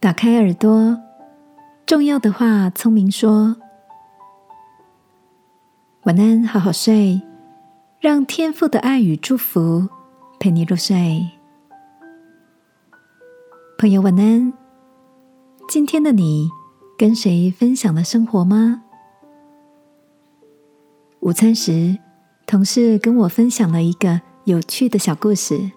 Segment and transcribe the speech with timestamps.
[0.00, 0.98] 打开耳朵，
[1.84, 3.54] 重要的话聪明说。
[6.04, 7.20] 晚安，好好睡，
[8.00, 9.86] 让天父的爱与祝福
[10.38, 11.28] 陪你入睡。
[13.78, 14.50] 朋友，晚安。
[15.68, 16.48] 今天的你
[16.96, 18.82] 跟谁分享了生活吗？
[21.20, 21.98] 午餐时，
[22.46, 25.70] 同事跟我分享了一个有趣的小故事。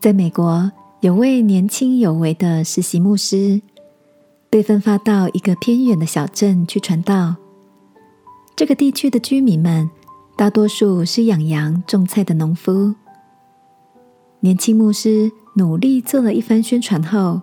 [0.00, 0.72] 在美国。
[1.00, 3.60] 有位年轻有为的实习牧师，
[4.48, 7.36] 被分发到一个偏远的小镇去传道。
[8.56, 9.88] 这个地区的居民们
[10.36, 12.94] 大多数是养羊种菜的农夫。
[14.40, 17.42] 年轻牧师努力做了一番宣传后，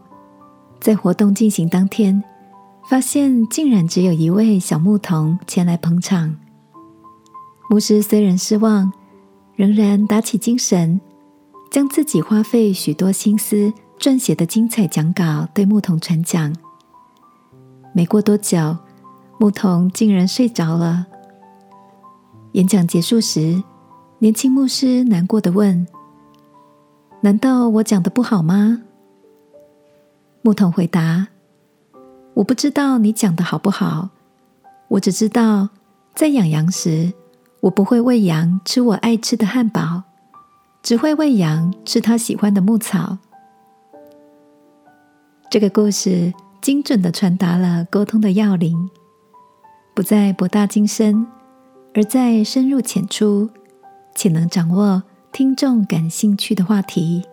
[0.79, 2.23] 在活动进行当天，
[2.89, 6.35] 发现竟然只有一位小牧童前来捧场。
[7.69, 8.91] 牧师虽然失望，
[9.55, 10.99] 仍然打起精神。
[11.73, 16.55] 将自己花费许多心思撰写的精彩讲稿对牧童传讲。
[17.93, 18.77] 没过多久，
[19.39, 21.07] 牧童竟然睡着了。
[22.51, 23.63] 演讲结束时，
[24.19, 25.87] 年轻牧师难过的问
[27.21, 28.83] ：“难道我讲的不好吗？”
[30.45, 31.29] 牧童回答
[32.35, 34.09] ：“我不知道你讲的好不好，
[34.89, 35.69] 我只知道
[36.13, 37.11] 在养羊时，
[37.61, 40.03] 我不会喂羊吃我爱吃的汉堡。”
[40.83, 43.17] 只会喂羊吃他喜欢的牧草。
[45.49, 48.89] 这个故事精准的传达了沟通的要领，
[49.95, 51.25] 不在博大精深，
[51.93, 53.49] 而在深入浅出，
[54.13, 57.23] 且能掌握听众感兴趣的话题。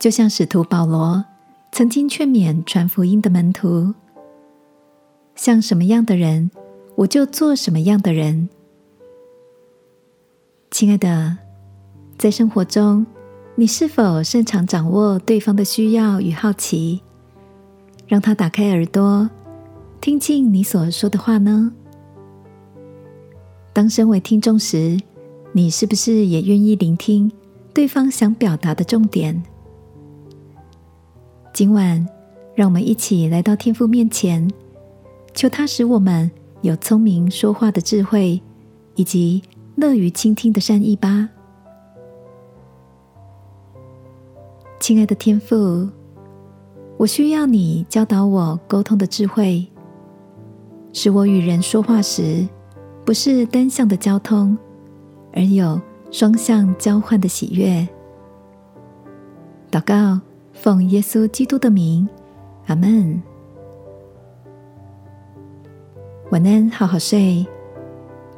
[0.00, 1.24] 就像使徒保罗
[1.70, 3.94] 曾经劝勉传福音的门徒
[5.36, 6.50] ：“像什么样的人，
[6.96, 8.48] 我就做什么样的人。”
[10.72, 11.45] 亲爱的。
[12.18, 13.04] 在生活中，
[13.54, 17.02] 你是否擅长掌握对方的需要与好奇，
[18.06, 19.28] 让他打开耳朵，
[20.00, 21.70] 听进你所说的话呢？
[23.74, 24.98] 当身为听众时，
[25.52, 27.30] 你是不是也愿意聆听
[27.74, 29.42] 对方想表达的重点？
[31.52, 32.06] 今晚，
[32.54, 34.50] 让我们一起来到天父面前，
[35.34, 36.30] 求他使我们
[36.62, 38.40] 有聪明说话的智慧，
[38.94, 39.42] 以及
[39.74, 41.28] 乐于倾听的善意吧。
[44.86, 45.88] 亲爱的天父，
[46.96, 49.66] 我需要你教导我沟通的智慧，
[50.92, 52.46] 使我与人说话时，
[53.04, 54.56] 不是单向的交通，
[55.32, 55.80] 而有
[56.12, 57.84] 双向交换的喜悦。
[59.72, 60.20] 祷告，
[60.52, 62.08] 奉耶稣基督的名，
[62.66, 63.20] 阿门。
[66.30, 67.44] 晚安，好好睡，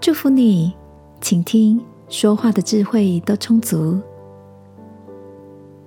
[0.00, 0.72] 祝福你，
[1.20, 1.78] 请听
[2.08, 4.00] 说话的智慧都充足。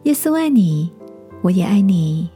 [0.04, 0.90] 耶稣爱你，
[1.44, 2.28] 我也爱你。